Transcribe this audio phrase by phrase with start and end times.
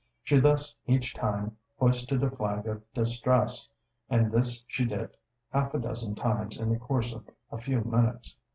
[0.23, 3.69] She thus each time hoisted a flag of distress;
[4.09, 5.11] and this she did
[5.53, 8.35] half a dozen times in the course of a few minutes.